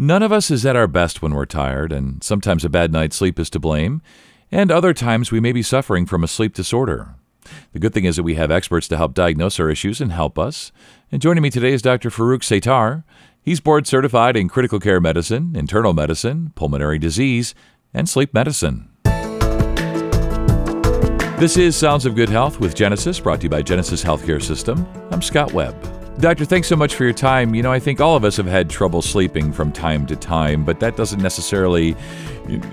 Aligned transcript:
None 0.00 0.22
of 0.22 0.30
us 0.30 0.48
is 0.52 0.64
at 0.64 0.76
our 0.76 0.86
best 0.86 1.22
when 1.22 1.34
we're 1.34 1.44
tired, 1.44 1.90
and 1.90 2.22
sometimes 2.22 2.64
a 2.64 2.68
bad 2.68 2.92
night's 2.92 3.16
sleep 3.16 3.36
is 3.40 3.50
to 3.50 3.58
blame, 3.58 4.00
and 4.48 4.70
other 4.70 4.94
times 4.94 5.32
we 5.32 5.40
may 5.40 5.50
be 5.50 5.60
suffering 5.60 6.06
from 6.06 6.22
a 6.22 6.28
sleep 6.28 6.54
disorder. 6.54 7.16
The 7.72 7.80
good 7.80 7.94
thing 7.94 8.04
is 8.04 8.14
that 8.14 8.22
we 8.22 8.36
have 8.36 8.52
experts 8.52 8.86
to 8.88 8.96
help 8.96 9.12
diagnose 9.12 9.58
our 9.58 9.68
issues 9.68 10.00
and 10.00 10.12
help 10.12 10.38
us. 10.38 10.70
And 11.10 11.20
joining 11.20 11.42
me 11.42 11.50
today 11.50 11.72
is 11.72 11.82
Dr. 11.82 12.10
Farooq 12.10 12.42
Sattar. 12.42 13.02
He's 13.42 13.58
board 13.58 13.88
certified 13.88 14.36
in 14.36 14.48
critical 14.48 14.78
care 14.78 15.00
medicine, 15.00 15.56
internal 15.56 15.94
medicine, 15.94 16.52
pulmonary 16.54 17.00
disease, 17.00 17.56
and 17.92 18.08
sleep 18.08 18.32
medicine. 18.32 18.90
This 21.40 21.56
is 21.56 21.74
Sounds 21.74 22.06
of 22.06 22.14
Good 22.14 22.28
Health 22.28 22.60
with 22.60 22.76
Genesis, 22.76 23.18
brought 23.18 23.40
to 23.40 23.46
you 23.46 23.50
by 23.50 23.62
Genesis 23.62 24.04
Healthcare 24.04 24.40
System. 24.40 24.86
I'm 25.10 25.22
Scott 25.22 25.52
Webb. 25.52 25.97
Doctor, 26.20 26.44
thanks 26.44 26.66
so 26.66 26.74
much 26.74 26.96
for 26.96 27.04
your 27.04 27.12
time. 27.12 27.54
You 27.54 27.62
know, 27.62 27.70
I 27.70 27.78
think 27.78 28.00
all 28.00 28.16
of 28.16 28.24
us 28.24 28.36
have 28.38 28.46
had 28.46 28.68
trouble 28.68 29.02
sleeping 29.02 29.52
from 29.52 29.70
time 29.70 30.04
to 30.06 30.16
time, 30.16 30.64
but 30.64 30.80
that 30.80 30.96
doesn't 30.96 31.22
necessarily, 31.22 31.94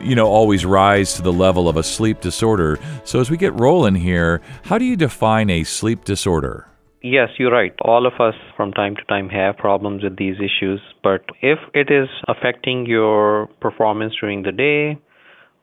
you 0.01 0.15
know, 0.15 0.25
always 0.25 0.65
rise 0.65 1.13
to 1.13 1.21
the 1.21 1.31
level 1.31 1.69
of 1.69 1.77
a 1.77 1.83
sleep 1.83 2.21
disorder. 2.21 2.79
So 3.03 3.19
as 3.19 3.29
we 3.29 3.37
get 3.37 3.53
rolling 3.53 3.93
here, 3.93 4.41
how 4.63 4.79
do 4.79 4.85
you 4.85 4.95
define 4.95 5.51
a 5.51 5.63
sleep 5.63 6.05
disorder? 6.05 6.67
Yes, 7.03 7.29
you're 7.37 7.51
right. 7.51 7.75
All 7.83 8.07
of 8.07 8.13
us 8.19 8.33
from 8.57 8.71
time 8.71 8.95
to 8.95 9.03
time 9.03 9.29
have 9.29 9.57
problems 9.57 10.01
with 10.03 10.17
these 10.17 10.37
issues, 10.37 10.81
but 11.03 11.21
if 11.43 11.59
it 11.75 11.91
is 11.91 12.09
affecting 12.27 12.87
your 12.87 13.45
performance 13.61 14.15
during 14.19 14.41
the 14.41 14.51
day, 14.51 14.99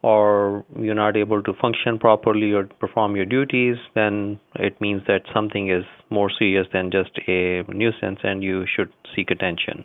or 0.02 0.65
you're 0.79 0.95
not 0.95 1.16
able 1.16 1.42
to 1.42 1.52
function 1.55 1.98
properly 1.98 2.52
or 2.52 2.65
perform 2.80 3.15
your 3.16 3.24
duties, 3.27 3.77
then 3.95 4.38
it 4.56 4.80
means 4.80 5.02
that 5.06 5.23
something 5.33 5.70
is 5.70 5.84
more 6.11 6.30
serious 6.38 6.66
than 6.73 6.91
just 6.91 7.11
a 7.28 7.62
nuisance 7.69 8.19
and 8.23 8.42
you 8.42 8.65
should 8.75 8.92
seek 9.15 9.30
attention. 9.30 9.84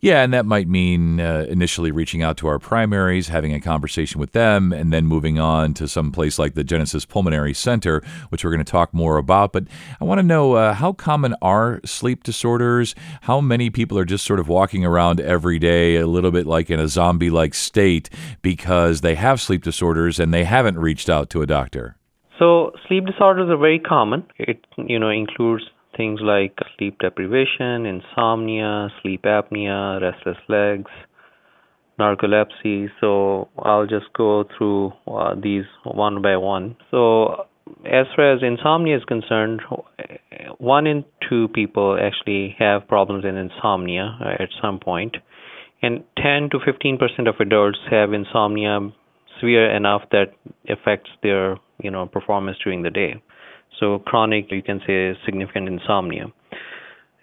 Yeah, 0.00 0.22
and 0.22 0.32
that 0.32 0.46
might 0.46 0.68
mean 0.68 1.20
uh, 1.20 1.46
initially 1.48 1.90
reaching 1.90 2.22
out 2.22 2.36
to 2.38 2.46
our 2.46 2.58
primaries, 2.58 3.28
having 3.28 3.52
a 3.52 3.60
conversation 3.60 4.20
with 4.20 4.32
them, 4.32 4.72
and 4.72 4.92
then 4.92 5.06
moving 5.06 5.38
on 5.40 5.74
to 5.74 5.88
some 5.88 6.12
place 6.12 6.38
like 6.38 6.54
the 6.54 6.64
Genesis 6.64 7.04
Pulmonary 7.04 7.54
Center, 7.54 8.02
which 8.28 8.44
we're 8.44 8.50
going 8.50 8.64
to 8.64 8.70
talk 8.70 8.94
more 8.94 9.16
about. 9.16 9.52
But 9.52 9.64
I 10.00 10.04
want 10.04 10.18
to 10.20 10.22
know 10.22 10.52
uh, 10.52 10.74
how 10.74 10.92
common 10.92 11.34
are 11.42 11.80
sleep 11.84 12.22
disorders? 12.22 12.94
How 13.22 13.40
many 13.40 13.70
people 13.70 13.98
are 13.98 14.04
just 14.04 14.24
sort 14.24 14.40
of 14.40 14.48
walking 14.48 14.84
around 14.84 15.20
every 15.20 15.58
day 15.58 15.96
a 15.96 16.06
little 16.06 16.30
bit 16.30 16.46
like 16.46 16.70
in 16.70 16.78
a 16.78 16.88
zombie 16.88 17.30
like 17.30 17.54
state 17.54 18.08
because 18.42 19.00
they 19.00 19.16
have 19.16 19.40
sleep 19.40 19.62
disorders 19.62 20.20
and 20.20 20.32
they 20.32 20.44
haven't 20.44 20.78
reached 20.78 21.08
out 21.08 21.28
to 21.30 21.42
a 21.42 21.46
doctor? 21.46 21.96
So 22.38 22.72
sleep 22.86 23.04
disorders 23.04 23.50
are 23.50 23.56
very 23.56 23.80
common. 23.80 24.24
It 24.38 24.64
you 24.76 24.98
know 24.98 25.10
includes 25.10 25.64
things 25.98 26.20
like 26.22 26.56
sleep 26.78 26.96
deprivation, 27.00 27.84
insomnia, 27.84 28.88
sleep 29.02 29.24
apnea, 29.24 30.00
restless 30.00 30.38
legs, 30.48 30.90
narcolepsy. 31.98 32.88
So 33.00 33.48
I'll 33.58 33.86
just 33.86 34.06
go 34.16 34.44
through 34.56 34.92
uh, 35.06 35.34
these 35.34 35.64
one 35.84 36.22
by 36.22 36.36
one. 36.36 36.76
So 36.90 37.46
as 37.84 38.06
far 38.16 38.32
as 38.32 38.42
insomnia 38.42 38.96
is 38.96 39.04
concerned, 39.04 39.60
one 40.58 40.86
in 40.86 41.04
two 41.28 41.48
people 41.48 41.98
actually 42.00 42.56
have 42.58 42.88
problems 42.88 43.24
in 43.24 43.36
insomnia 43.36 44.16
uh, 44.20 44.42
at 44.42 44.48
some 44.62 44.78
point, 44.78 45.16
and 45.82 46.04
10 46.22 46.50
to 46.50 46.58
15 46.64 46.98
percent 46.98 47.28
of 47.28 47.34
adults 47.40 47.78
have 47.90 48.12
insomnia 48.12 48.78
severe 49.40 49.70
enough 49.74 50.02
that 50.10 50.32
affects 50.68 51.10
their 51.22 51.56
you 51.82 51.90
know 51.90 52.06
performance 52.06 52.56
during 52.62 52.82
the 52.82 52.90
day. 52.90 53.20
So 53.78 54.00
chronic, 54.00 54.50
you 54.50 54.62
can 54.62 54.80
say 54.86 55.14
significant 55.24 55.68
insomnia. 55.68 56.26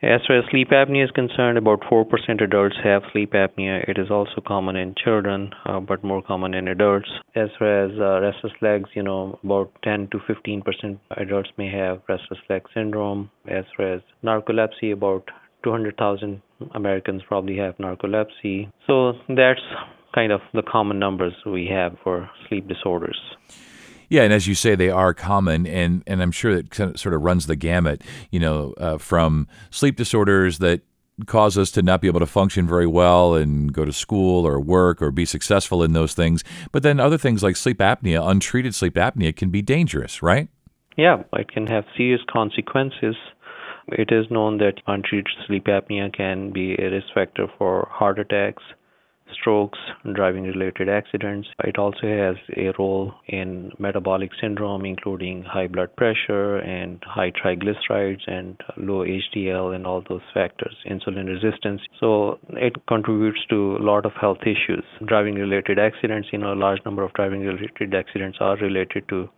As 0.02 0.22
far 0.28 0.38
as 0.38 0.45
sleep 0.52 0.70
apnea 0.70 1.06
is 1.06 1.12
concerned, 1.12 1.58
about 1.58 1.81
4% 1.81 2.06
adults 2.44 2.75
have 2.84 3.02
sleep 3.12 3.31
apnea. 3.31 3.89
It 3.89 3.97
is 3.97 4.12
also 4.12 4.39
common 4.45 4.75
in 4.75 4.94
children, 5.03 5.52
uh, 5.66 5.80
but 5.80 6.03
more 6.03 6.22
common 6.22 6.53
in 6.53 6.67
adults. 6.67 7.09
As 7.34 7.50
far 7.58 7.86
as 7.86 7.92
uh, 8.00 8.22
restless 8.22 8.53
legs, 8.62 8.89
you 8.94 9.02
know, 9.02 9.39
about 9.44 9.72
10 9.84 10.09
to 10.12 10.20
15% 10.20 11.00
adults 11.17 11.50
may 11.57 11.72
have 11.72 12.02
restless 12.07 12.40
leg 12.50 12.63
syndrome. 12.74 13.31
As 13.47 13.66
far 13.75 13.94
as 13.94 14.02
narcolepsy, 14.24 14.94
about 14.94 15.28
200,000 15.63 16.41
Americans 16.75 17.24
probably 17.28 17.58
have 17.58 17.75
narcolepsy. 17.78 18.69
So 18.85 19.13
that's 19.29 19.62
kind 20.13 20.31
of 20.31 20.41
the 20.53 20.62
common 20.62 21.00
numbers 21.00 21.34
we 21.46 21.68
have 21.72 21.97
for 22.03 22.29
sleep 22.47 22.68
disorders. 22.68 23.19
Yeah, 24.09 24.23
and 24.23 24.33
as 24.33 24.47
you 24.47 24.55
say, 24.55 24.75
they 24.75 24.89
are 24.89 25.13
common, 25.13 25.66
and 25.66 26.03
and 26.07 26.21
I'm 26.21 26.31
sure 26.31 26.61
that 26.61 26.75
sort 26.97 27.13
of 27.13 27.21
runs 27.21 27.47
the 27.47 27.55
gamut. 27.55 28.03
You 28.31 28.39
know, 28.39 28.73
uh, 28.77 28.97
from 28.97 29.47
sleep 29.71 29.95
disorders 29.95 30.59
that 30.59 30.81
cause 31.25 31.57
us 31.57 31.71
to 31.71 31.81
not 31.81 32.01
be 32.01 32.07
able 32.07 32.19
to 32.19 32.25
function 32.25 32.67
very 32.67 32.88
well 32.88 33.35
and 33.35 33.71
go 33.71 33.85
to 33.85 33.93
school 33.93 34.45
or 34.45 34.59
work 34.59 35.01
or 35.01 35.11
be 35.11 35.25
successful 35.25 35.81
in 35.81 35.93
those 35.93 36.13
things. 36.13 36.43
But 36.71 36.83
then 36.83 36.99
other 36.99 37.17
things 37.17 37.41
like 37.41 37.55
sleep 37.55 37.77
apnea, 37.77 38.27
untreated 38.29 38.75
sleep 38.75 38.95
apnea, 38.95 39.33
can 39.33 39.49
be 39.49 39.61
dangerous, 39.61 40.22
right? 40.22 40.49
Yeah, 40.97 41.23
it 41.33 41.51
can 41.51 41.67
have 41.67 41.85
serious 41.95 42.22
consequences. 42.31 43.16
It 43.87 44.09
is 44.11 44.25
known 44.29 44.57
that 44.57 44.81
untreated 44.87 45.31
sleep 45.47 45.66
apnea 45.66 46.13
can 46.13 46.51
be 46.51 46.73
a 46.73 46.89
risk 46.89 47.07
factor 47.13 47.47
for 47.57 47.87
heart 47.91 48.19
attacks, 48.19 48.63
strokes, 49.40 49.79
driving 50.13 50.44
related 50.44 50.90
accidents. 50.90 51.47
It 51.63 51.78
also 51.78 52.07
has 52.07 52.35
a 52.57 52.72
role 52.78 53.13
in 53.28 53.72
metabolic 53.79 54.31
syndrome, 54.41 54.85
including 54.85 55.44
high 55.44 55.68
blood 55.68 55.96
pressure 55.96 56.57
and 56.57 57.01
high 57.06 57.31
triglycerides 57.31 58.28
and 58.28 58.59
low 58.78 59.06
HDL 59.06 59.75
and 59.75 59.85
all 59.85 60.03
those 60.07 60.22
factors, 60.34 60.75
insulin 60.90 61.28
resistance. 61.28 61.81
So 62.00 62.40
it 62.50 62.73
contributes 62.88 63.40
to 63.50 63.78
a 63.78 63.84
lot 63.84 64.06
of 64.06 64.13
health 64.19 64.41
issues. 64.44 64.84
Driving 65.06 65.35
related 65.35 65.79
accidents, 65.79 66.29
you 66.31 66.40
know, 66.40 66.53
a 66.53 66.56
large 66.56 66.79
number 66.85 67.03
of 67.03 67.13
driving 67.13 67.41
related 67.41 67.94
accidents 67.94 68.38
are 68.40 68.57
related 68.57 69.07
to 69.09 69.29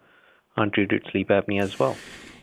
untreated 0.55 1.03
sleep 1.11 1.29
apnea 1.29 1.63
as 1.63 1.79
well. 1.79 1.95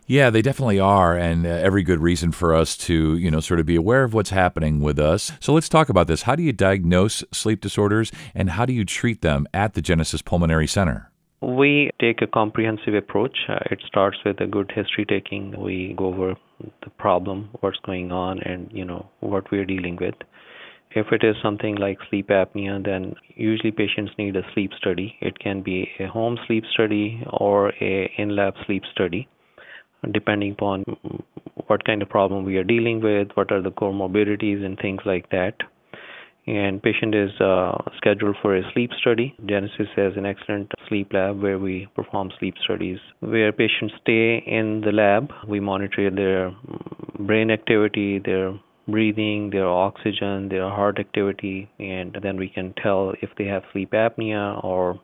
Yeah, 0.06 0.28
they 0.28 0.42
definitely 0.42 0.78
are, 0.78 1.16
and 1.16 1.46
uh, 1.46 1.48
every 1.48 1.82
good 1.82 2.00
reason 2.00 2.30
for 2.30 2.54
us 2.54 2.76
to, 2.76 3.16
you 3.16 3.30
know, 3.30 3.40
sort 3.40 3.58
of 3.58 3.64
be 3.64 3.76
aware 3.76 4.04
of 4.04 4.12
what's 4.12 4.28
happening 4.28 4.80
with 4.80 4.98
us. 4.98 5.32
So 5.40 5.54
let's 5.54 5.68
talk 5.68 5.88
about 5.88 6.08
this. 6.08 6.22
How 6.22 6.36
do 6.36 6.42
you 6.42 6.52
diagnose 6.52 7.24
sleep 7.32 7.62
disorders, 7.62 8.12
and 8.34 8.50
how 8.50 8.66
do 8.66 8.74
you 8.74 8.84
treat 8.84 9.22
them 9.22 9.46
at 9.54 9.72
the 9.72 9.80
Genesis 9.80 10.20
Pulmonary 10.20 10.66
Center? 10.66 11.10
We 11.40 11.90
take 12.00 12.20
a 12.20 12.26
comprehensive 12.26 12.94
approach. 12.94 13.36
Uh, 13.48 13.60
it 13.70 13.80
starts 13.86 14.18
with 14.26 14.40
a 14.40 14.46
good 14.46 14.70
history 14.74 15.06
taking. 15.06 15.58
We 15.58 15.94
go 15.96 16.06
over 16.06 16.34
the 16.82 16.90
problem, 16.98 17.48
what's 17.60 17.78
going 17.86 18.12
on, 18.12 18.40
and 18.42 18.70
you 18.72 18.84
know 18.84 19.08
what 19.20 19.50
we're 19.50 19.64
dealing 19.64 19.96
with. 19.98 20.14
If 20.90 21.12
it 21.12 21.24
is 21.24 21.34
something 21.42 21.76
like 21.76 21.98
sleep 22.10 22.28
apnea, 22.28 22.84
then 22.84 23.14
usually 23.36 23.72
patients 23.72 24.12
need 24.18 24.36
a 24.36 24.42
sleep 24.52 24.70
study. 24.78 25.16
It 25.22 25.38
can 25.38 25.62
be 25.62 25.88
a 25.98 26.06
home 26.06 26.38
sleep 26.46 26.64
study 26.72 27.24
or 27.30 27.72
a 27.80 28.12
in-lab 28.18 28.54
sleep 28.66 28.82
study 28.92 29.28
depending 30.12 30.52
upon 30.52 30.84
what 31.66 31.84
kind 31.84 32.02
of 32.02 32.08
problem 32.08 32.44
we 32.44 32.56
are 32.56 32.64
dealing 32.64 33.00
with, 33.00 33.28
what 33.34 33.50
are 33.50 33.62
the 33.62 33.70
comorbidities 33.70 34.64
and 34.64 34.78
things 34.78 35.00
like 35.04 35.30
that. 35.30 35.54
And 36.46 36.82
patient 36.82 37.14
is 37.14 37.30
uh, 37.40 37.78
scheduled 37.96 38.36
for 38.42 38.54
a 38.54 38.62
sleep 38.72 38.90
study. 39.00 39.34
Genesis 39.46 39.88
has 39.96 40.12
an 40.16 40.26
excellent 40.26 40.70
sleep 40.88 41.12
lab 41.14 41.40
where 41.40 41.58
we 41.58 41.88
perform 41.94 42.30
sleep 42.38 42.54
studies. 42.62 42.98
Where 43.20 43.50
patients 43.50 43.94
stay 44.02 44.44
in 44.46 44.82
the 44.84 44.92
lab, 44.92 45.32
we 45.48 45.58
monitor 45.60 46.10
their 46.10 46.54
brain 47.18 47.50
activity, 47.50 48.18
their 48.18 48.52
breathing, 48.86 49.48
their 49.50 49.66
oxygen, 49.66 50.50
their 50.50 50.68
heart 50.68 50.98
activity, 50.98 51.70
and 51.78 52.18
then 52.22 52.36
we 52.36 52.50
can 52.50 52.74
tell 52.82 53.14
if 53.22 53.30
they 53.38 53.46
have 53.46 53.62
sleep 53.72 53.92
apnea 53.92 54.62
or 54.62 55.00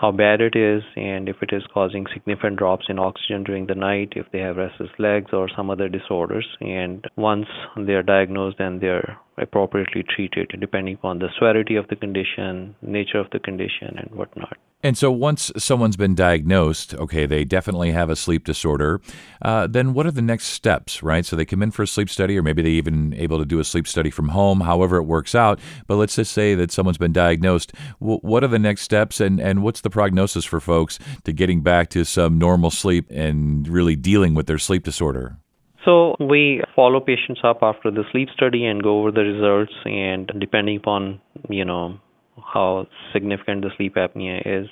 how 0.00 0.12
bad 0.12 0.40
it 0.40 0.54
is 0.54 0.82
and 0.94 1.28
if 1.28 1.36
it 1.42 1.50
is 1.52 1.62
causing 1.74 2.06
significant 2.12 2.56
drops 2.56 2.86
in 2.88 3.00
oxygen 3.00 3.42
during 3.42 3.66
the 3.66 3.74
night, 3.74 4.12
if 4.14 4.26
they 4.32 4.38
have 4.38 4.56
restless 4.56 4.90
legs 4.98 5.30
or 5.32 5.48
some 5.56 5.70
other 5.70 5.88
disorders. 5.88 6.46
And 6.60 7.04
once 7.16 7.46
they 7.76 7.94
are 7.94 8.02
diagnosed, 8.04 8.58
then 8.58 8.78
they're 8.78 9.18
appropriately 9.36 10.04
treated 10.08 10.52
depending 10.60 10.94
upon 10.94 11.18
the 11.18 11.28
severity 11.36 11.74
of 11.74 11.88
the 11.88 11.96
condition, 11.96 12.76
nature 12.80 13.18
of 13.18 13.30
the 13.32 13.40
condition, 13.40 13.98
and 13.98 14.10
whatnot. 14.14 14.56
And 14.80 14.96
so, 14.96 15.10
once 15.10 15.50
someone's 15.56 15.96
been 15.96 16.14
diagnosed, 16.14 16.94
okay, 16.94 17.26
they 17.26 17.44
definitely 17.44 17.90
have 17.90 18.10
a 18.10 18.16
sleep 18.16 18.44
disorder. 18.44 19.00
Uh, 19.42 19.66
then, 19.66 19.92
what 19.92 20.06
are 20.06 20.12
the 20.12 20.22
next 20.22 20.46
steps, 20.46 21.02
right? 21.02 21.26
So 21.26 21.34
they 21.34 21.44
come 21.44 21.64
in 21.64 21.72
for 21.72 21.82
a 21.82 21.86
sleep 21.86 22.08
study, 22.08 22.38
or 22.38 22.44
maybe 22.44 22.62
they 22.62 22.70
even 22.70 23.12
able 23.14 23.38
to 23.38 23.44
do 23.44 23.58
a 23.58 23.64
sleep 23.64 23.88
study 23.88 24.10
from 24.10 24.28
home, 24.28 24.60
however 24.60 24.96
it 24.98 25.02
works 25.02 25.34
out. 25.34 25.58
But 25.88 25.96
let's 25.96 26.14
just 26.14 26.32
say 26.32 26.54
that 26.54 26.70
someone's 26.70 26.98
been 26.98 27.12
diagnosed. 27.12 27.72
W- 28.00 28.20
what 28.20 28.44
are 28.44 28.48
the 28.48 28.58
next 28.60 28.82
steps, 28.82 29.20
and 29.20 29.40
and 29.40 29.64
what's 29.64 29.80
the 29.80 29.90
prognosis 29.90 30.44
for 30.44 30.60
folks 30.60 31.00
to 31.24 31.32
getting 31.32 31.60
back 31.62 31.90
to 31.90 32.04
some 32.04 32.38
normal 32.38 32.70
sleep 32.70 33.06
and 33.10 33.66
really 33.66 33.96
dealing 33.96 34.34
with 34.34 34.46
their 34.46 34.58
sleep 34.58 34.84
disorder? 34.84 35.38
So 35.84 36.14
we 36.20 36.62
follow 36.76 37.00
patients 37.00 37.40
up 37.42 37.60
after 37.62 37.90
the 37.90 38.04
sleep 38.12 38.28
study 38.34 38.64
and 38.64 38.80
go 38.80 39.00
over 39.00 39.10
the 39.10 39.22
results 39.22 39.72
and 39.84 40.30
depending 40.38 40.76
upon, 40.76 41.20
you 41.48 41.64
know, 41.64 41.98
how 42.44 42.86
significant 43.12 43.62
the 43.62 43.70
sleep 43.76 43.94
apnea 43.94 44.40
is, 44.44 44.68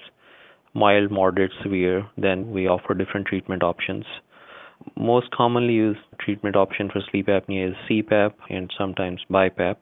mild, 0.75 1.11
moderate, 1.11 1.53
severe, 1.63 2.07
then 2.19 2.51
we 2.51 2.69
offer 2.69 2.95
different 2.95 3.27
treatment 3.27 3.63
options. 3.63 4.05
Most 4.97 5.31
commonly 5.31 5.73
used 5.73 6.01
treatment 6.21 6.55
option 6.55 6.91
for 6.91 7.01
sleep 7.11 7.27
apnea 7.27 7.71
is 7.71 7.77
CPAP 7.89 8.33
and 8.51 8.71
sometimes 8.77 9.21
BiPAP. 9.31 9.77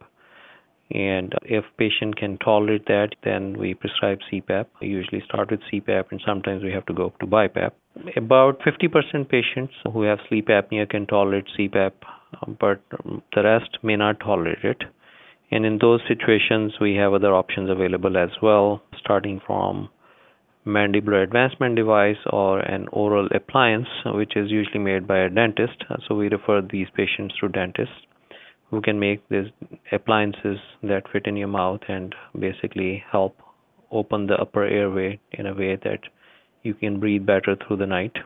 And 0.91 1.33
if 1.43 1.65
patient 1.79 2.17
can 2.17 2.39
tolerate 2.39 2.87
that, 2.87 3.15
then 3.25 3.59
we 3.59 3.75
prescribe 3.75 4.19
CPAP. 4.31 4.67
We 4.81 4.89
usually 4.89 5.23
start 5.27 5.51
with 5.51 5.61
CPAP, 5.73 6.05
and 6.11 6.21
sometimes 6.25 6.63
we 6.63 6.73
have 6.73 6.85
to 6.87 6.93
go 6.93 7.07
up 7.07 7.19
to 7.21 7.27
BiPAP. 7.27 7.73
About 8.17 8.61
50% 8.61 9.29
patients 9.29 9.73
who 9.93 10.03
have 10.03 10.19
sleep 10.29 10.49
apnea 10.49 10.89
can 10.89 11.07
tolerate 11.07 11.47
CPAP, 11.59 11.93
but 12.61 12.83
the 13.35 13.43
rest 13.43 13.79
may 13.83 13.97
not 13.97 14.21
tolerate 14.21 14.63
it. 14.63 14.83
And 15.50 15.64
in 15.64 15.79
those 15.81 16.00
situations, 16.08 16.75
we 16.81 16.94
have 16.96 17.12
other 17.12 17.35
options 17.35 17.70
available 17.70 18.17
as 18.17 18.31
well, 18.43 18.82
starting 18.99 19.41
from 19.46 19.88
mandibular 20.67 21.23
advancement 21.23 21.76
device 21.76 22.17
or 22.31 22.61
an 22.61 22.88
oral 22.88 23.29
appliance, 23.35 23.88
which 24.06 24.37
is 24.37 24.50
usually 24.50 24.79
made 24.79 25.06
by 25.06 25.19
a 25.19 25.31
dentist. 25.31 25.85
So 26.08 26.14
we 26.14 26.29
refer 26.29 26.62
these 26.62 26.88
patients 26.94 27.35
to 27.41 27.49
dentists 27.49 27.94
who 28.70 28.81
can 28.81 28.99
make 28.99 29.29
these 29.29 29.46
appliances 29.93 30.58
that 30.82 31.02
fit 31.12 31.26
in 31.26 31.37
your 31.37 31.49
mouth 31.49 31.81
and 31.88 32.14
basically 32.38 33.05
help 33.11 33.37
open 33.93 34.26
the 34.26 34.35
upper 34.35 34.64
airway 34.64 35.20
in 35.32 35.47
a 35.47 35.55
way 35.55 35.76
that 35.85 36.00
you 36.62 36.75
can 36.75 36.99
breathe 36.99 37.26
better 37.26 37.56
through 37.56 37.76
the 37.76 37.87
night. 37.87 38.17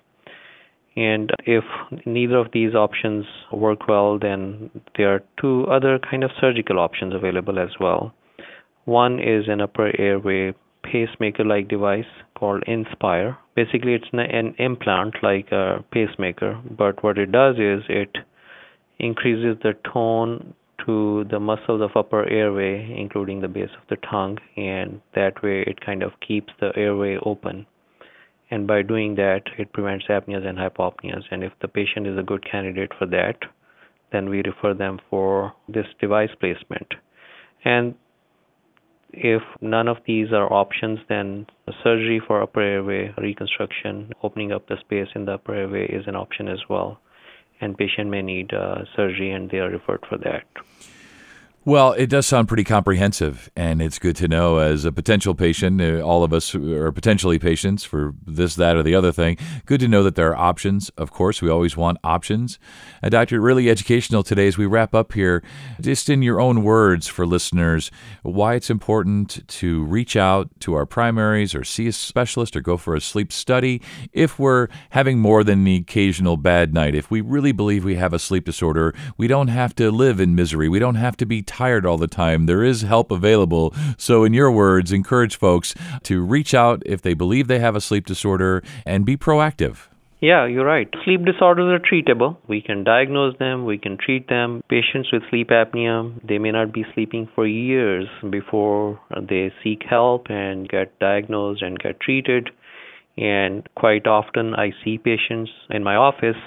And 0.99 1.31
if 1.47 1.62
neither 2.06 2.39
of 2.39 2.50
these 2.53 2.75
options 2.75 3.25
work 3.53 3.87
well, 3.87 4.19
then 4.19 4.69
there 4.97 5.15
are 5.15 5.23
two 5.41 5.65
other 5.71 6.00
kind 6.00 6.25
of 6.25 6.33
surgical 6.41 6.81
options 6.81 7.15
available 7.15 7.61
as 7.61 7.71
well. 7.79 8.12
One 8.85 9.21
is 9.21 9.45
an 9.47 9.61
upper 9.61 9.93
airway 9.97 10.55
pacemaker 10.83 11.45
like 11.45 11.69
device 11.69 12.11
called 12.37 12.65
Inspire. 12.67 13.39
Basically, 13.55 13.95
it's 13.95 14.09
an 14.12 14.56
implant 14.59 15.23
like 15.23 15.53
a 15.53 15.85
pacemaker, 15.93 16.61
but 16.77 17.00
what 17.05 17.17
it 17.17 17.31
does 17.31 17.55
is 17.61 17.85
it 17.89 18.19
increases 18.99 19.56
the 19.62 19.75
tone 19.93 20.53
to 20.85 21.25
the 21.31 21.39
muscles 21.39 21.81
of 21.81 21.91
upper 21.95 22.29
airway, 22.29 22.93
including 22.99 23.41
the 23.41 23.47
base 23.47 23.71
of 23.81 23.87
the 23.89 24.05
tongue, 24.11 24.39
and 24.56 25.00
that 25.15 25.45
way 25.45 25.62
it 25.62 25.81
kind 25.81 26.03
of 26.03 26.11
keeps 26.27 26.53
the 26.59 26.73
airway 26.77 27.19
open 27.25 27.67
and 28.50 28.67
by 28.67 28.83
doing 28.83 29.15
that 29.17 29.43
it 29.59 29.73
prevents 29.73 30.06
apneas 30.06 30.47
and 30.47 30.59
hypopneas. 30.59 31.25
And 31.31 31.43
if 31.45 31.53
the 31.61 31.69
patient 31.69 32.06
is 32.06 32.19
a 32.19 32.23
good 32.23 32.45
candidate 32.50 32.93
for 32.99 33.06
that 33.06 33.37
then 34.12 34.29
we 34.29 34.43
refer 34.43 34.75
them 34.75 34.99
for 35.11 35.53
this 35.69 35.87
device 36.00 36.31
placement. 36.41 36.95
And 37.65 37.95
if 39.12 39.43
none 39.61 39.89
of 39.89 39.99
these 40.06 40.33
are 40.33 40.53
options 40.53 40.99
then 41.09 41.47
surgery 41.83 42.21
for 42.27 42.43
upper 42.43 42.61
airway 42.61 43.12
reconstruction 43.19 44.12
opening 44.23 44.53
up 44.53 44.67
the 44.69 44.77
space 44.81 45.09
in 45.15 45.25
the 45.25 45.35
upper 45.35 45.55
airway 45.55 45.87
is 45.87 46.06
an 46.06 46.17
option 46.17 46.49
as 46.49 46.61
well. 46.69 47.00
And 47.61 47.77
patient 47.77 48.09
may 48.09 48.23
need 48.23 48.55
uh, 48.55 48.85
surgery 48.95 49.33
and 49.33 49.50
they 49.50 49.59
are 49.59 49.71
referred 49.71 50.05
for 50.09 50.19
that 50.19 50.45
well, 51.69 51.93
it 51.93 52.06
does 52.09 52.25
sound 52.25 52.49
pretty 52.49 52.65
comprehensive, 52.65 53.50
and 53.55 53.82
it's 53.82 53.99
good 53.99 54.17
to 54.17 54.26
know 54.26 54.56
as 54.56 54.87
a 54.87 54.91
potential 54.91 55.35
patient, 55.35 55.82
uh, 55.82 56.00
all 56.00 56.25
of 56.25 56.32
us 56.32 56.55
are 56.55 56.91
potentially 56.91 57.38
patients 57.38 57.85
for 57.85 58.15
this, 58.26 58.55
that, 58.55 58.75
or 58.75 58.82
the 58.82 58.94
other 58.94 59.12
thing. 59.12 59.37
Good 59.67 59.81
to 59.81 59.88
know 59.88 60.03
that 60.03 60.15
there 60.15 60.31
are 60.31 60.37
options. 60.37 60.88
Of 60.97 61.11
course, 61.11 61.43
we 61.43 61.50
always 61.50 61.76
want 61.76 61.99
options. 62.03 62.59
Uh, 63.03 63.11
Doctor, 63.11 63.38
really 63.38 63.69
educational 63.69 64.23
today 64.23 64.47
as 64.47 64.56
we 64.56 64.65
wrap 64.65 64.94
up 64.94 65.12
here. 65.12 65.43
Just 65.79 66.09
in 66.09 66.23
your 66.23 66.41
own 66.41 66.62
words 66.62 67.06
for 67.06 67.26
listeners, 67.26 67.91
why 68.23 68.55
it's 68.55 68.71
important 68.71 69.47
to 69.49 69.85
reach 69.85 70.17
out 70.17 70.49
to 70.61 70.73
our 70.73 70.87
primaries 70.87 71.55
or 71.55 71.64
see 71.64 71.87
a 71.87 71.93
specialist 71.93 72.56
or 72.56 72.62
go 72.62 72.79
for 72.79 72.94
a 72.94 73.00
sleep 73.00 73.31
study 73.31 73.82
if 74.14 74.38
we're 74.38 74.69
having 74.91 75.19
more 75.19 75.44
than 75.44 75.64
the 75.64 75.76
occasional 75.76 76.38
bad 76.38 76.73
night. 76.73 76.94
If 76.94 77.11
we 77.11 77.21
really 77.21 77.53
believe 77.53 77.85
we 77.85 77.97
have 77.97 78.14
a 78.14 78.19
sleep 78.19 78.47
disorder, 78.47 78.94
we 79.19 79.26
don't 79.26 79.49
have 79.49 79.76
to 79.76 79.91
live 79.91 80.19
in 80.19 80.35
misery. 80.35 80.71
We 80.71 80.79
don't 80.79 80.94
have 80.94 81.19
to 81.19 81.26
be 81.26 81.43
tired 81.59 81.85
all 81.85 81.99
the 81.99 82.07
time. 82.07 82.47
There 82.47 82.63
is 82.63 82.83
help 82.83 83.11
available. 83.11 83.75
So, 83.97 84.23
in 84.23 84.33
your 84.33 84.51
words, 84.51 84.93
encourage 84.93 85.37
folks 85.37 85.75
to 86.05 86.23
reach 86.23 86.55
out 86.55 86.83
if 86.87 87.03
they 87.03 87.15
believe 87.15 87.49
they 87.49 87.59
have 87.59 87.75
a 87.75 87.81
sleep 87.81 88.07
disorder 88.07 88.63
and 88.87 89.05
be 89.05 89.17
proactive. 89.17 89.89
Yeah, 90.21 90.47
you're 90.47 90.65
right. 90.65 90.89
Sleep 91.05 91.25
disorders 91.25 91.69
are 91.73 91.85
treatable. 91.85 92.37
We 92.49 92.61
can 92.61 92.83
diagnose 92.85 93.37
them, 93.39 93.65
we 93.65 93.79
can 93.79 93.99
treat 93.99 94.29
them. 94.29 94.63
Patients 94.69 95.11
with 95.13 95.23
sleep 95.31 95.49
apnea, 95.51 95.97
they 96.27 96.39
may 96.39 96.53
not 96.53 96.73
be 96.73 96.85
sleeping 96.95 97.29
for 97.35 97.47
years 97.47 98.07
before 98.29 99.01
they 99.29 99.53
seek 99.63 99.83
help 99.89 100.27
and 100.29 100.69
get 100.69 100.99
diagnosed 100.99 101.63
and 101.63 101.79
get 101.79 102.01
treated. 102.01 102.51
And 103.17 103.69
quite 103.75 104.07
often, 104.07 104.55
I 104.55 104.73
see 104.85 104.99
patients 104.99 105.51
in 105.71 105.83
my 105.83 105.97
office 105.97 106.43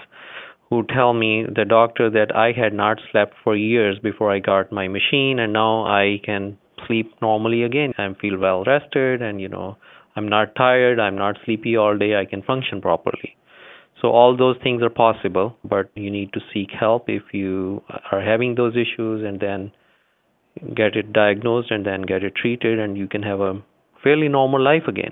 who 0.71 0.83
tell 0.83 1.13
me 1.13 1.45
the 1.53 1.65
doctor 1.65 2.09
that 2.09 2.33
I 2.33 2.53
had 2.53 2.73
not 2.73 2.97
slept 3.12 3.33
for 3.44 3.57
years 3.57 4.00
before 4.00 4.31
I 4.31 4.39
got 4.39 4.71
my 4.71 4.88
machine 4.88 5.38
and 5.38 5.51
now 5.51 5.85
I 5.85 6.21
can 6.23 6.57
sleep 6.88 7.13
normally 7.21 7.63
again. 7.63 7.91
I 7.97 8.07
feel 8.21 8.39
well 8.39 8.63
rested 8.63 9.21
and 9.21 9.41
you 9.41 9.50
know 9.50 9.75
I'm 10.15 10.29
not 10.29 10.56
tired, 10.56 10.97
I'm 10.97 11.18
not 11.18 11.35
sleepy 11.44 11.75
all 11.75 11.97
day, 11.97 12.15
I 12.15 12.23
can 12.25 12.41
function 12.41 12.81
properly. 12.81 13.35
So 14.01 14.07
all 14.12 14.35
those 14.35 14.56
things 14.63 14.81
are 14.81 14.89
possible, 14.89 15.57
but 15.63 15.91
you 15.94 16.09
need 16.09 16.31
to 16.33 16.39
seek 16.53 16.69
help 16.71 17.09
if 17.09 17.21
you 17.33 17.83
are 18.09 18.21
having 18.21 18.56
those 18.56 18.74
issues 18.75 19.24
and 19.25 19.41
then 19.41 19.74
get 20.74 20.95
it 20.95 21.12
diagnosed 21.12 21.69
and 21.69 21.85
then 21.85 22.03
get 22.03 22.24
it 22.24 22.33
treated 22.35 22.79
and 22.79 22.97
you 22.97 23.07
can 23.07 23.24
have 23.24 23.41
a 23.41 23.62
fairly 24.01 24.29
normal 24.29 24.63
life 24.63 24.88
again. 24.88 25.12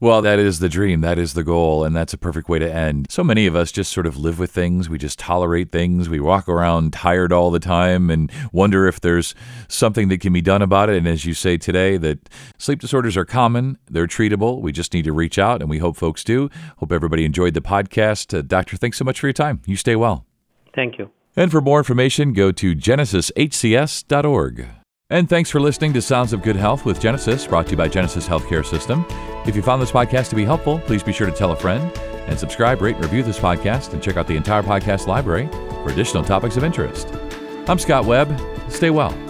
Well, 0.00 0.22
that 0.22 0.38
is 0.38 0.60
the 0.60 0.70
dream. 0.70 1.02
That 1.02 1.18
is 1.18 1.34
the 1.34 1.44
goal. 1.44 1.84
And 1.84 1.94
that's 1.94 2.14
a 2.14 2.18
perfect 2.18 2.48
way 2.48 2.58
to 2.58 2.72
end. 2.72 3.06
So 3.10 3.22
many 3.22 3.46
of 3.46 3.54
us 3.54 3.70
just 3.70 3.92
sort 3.92 4.06
of 4.06 4.16
live 4.16 4.38
with 4.38 4.50
things. 4.50 4.88
We 4.88 4.96
just 4.96 5.18
tolerate 5.18 5.70
things. 5.70 6.08
We 6.08 6.20
walk 6.20 6.48
around 6.48 6.94
tired 6.94 7.34
all 7.34 7.50
the 7.50 7.60
time 7.60 8.08
and 8.08 8.32
wonder 8.50 8.88
if 8.88 9.00
there's 9.00 9.34
something 9.68 10.08
that 10.08 10.22
can 10.22 10.32
be 10.32 10.40
done 10.40 10.62
about 10.62 10.88
it. 10.88 10.96
And 10.96 11.06
as 11.06 11.26
you 11.26 11.34
say 11.34 11.58
today, 11.58 11.98
that 11.98 12.30
sleep 12.56 12.80
disorders 12.80 13.14
are 13.18 13.26
common, 13.26 13.76
they're 13.90 14.06
treatable. 14.06 14.62
We 14.62 14.72
just 14.72 14.94
need 14.94 15.04
to 15.04 15.12
reach 15.12 15.38
out, 15.38 15.60
and 15.60 15.68
we 15.68 15.78
hope 15.78 15.96
folks 15.96 16.24
do. 16.24 16.48
Hope 16.78 16.92
everybody 16.92 17.26
enjoyed 17.26 17.52
the 17.52 17.60
podcast. 17.60 18.36
Uh, 18.36 18.40
doctor, 18.42 18.78
thanks 18.78 18.96
so 18.96 19.04
much 19.04 19.20
for 19.20 19.26
your 19.26 19.34
time. 19.34 19.60
You 19.66 19.76
stay 19.76 19.96
well. 19.96 20.24
Thank 20.74 20.98
you. 20.98 21.10
And 21.36 21.50
for 21.50 21.60
more 21.60 21.78
information, 21.78 22.32
go 22.32 22.52
to 22.52 22.74
genesishcs.org. 22.74 24.66
And 25.10 25.28
thanks 25.28 25.50
for 25.50 25.60
listening 25.60 25.92
to 25.92 26.02
Sounds 26.02 26.32
of 26.32 26.42
Good 26.42 26.56
Health 26.56 26.84
with 26.84 27.00
Genesis, 27.00 27.46
brought 27.46 27.66
to 27.66 27.72
you 27.72 27.76
by 27.76 27.88
Genesis 27.88 28.26
Healthcare 28.28 28.64
System. 28.64 29.04
If 29.46 29.56
you 29.56 29.62
found 29.62 29.80
this 29.80 29.90
podcast 29.90 30.28
to 30.30 30.36
be 30.36 30.44
helpful, 30.44 30.78
please 30.80 31.02
be 31.02 31.12
sure 31.12 31.26
to 31.28 31.32
tell 31.34 31.52
a 31.52 31.56
friend 31.56 31.90
and 32.26 32.38
subscribe, 32.38 32.80
rate, 32.82 32.96
and 32.96 33.04
review 33.04 33.22
this 33.22 33.38
podcast, 33.38 33.92
and 33.92 34.02
check 34.02 34.16
out 34.16 34.26
the 34.26 34.36
entire 34.36 34.62
podcast 34.62 35.06
library 35.06 35.48
for 35.82 35.90
additional 35.90 36.22
topics 36.22 36.56
of 36.56 36.64
interest. 36.64 37.08
I'm 37.66 37.78
Scott 37.78 38.04
Webb. 38.04 38.38
Stay 38.68 38.90
well. 38.90 39.29